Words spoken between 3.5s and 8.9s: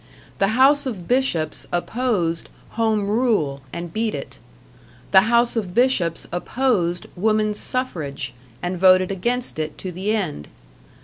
and beat it; The House of Bishops opposed Womans' Suffrage, and